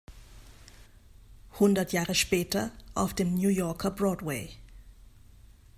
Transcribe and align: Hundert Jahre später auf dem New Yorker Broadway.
Hundert 1.59 1.93
Jahre 1.93 2.15
später 2.15 2.71
auf 2.95 3.13
dem 3.13 3.35
New 3.35 3.49
Yorker 3.49 3.91
Broadway. 3.91 4.49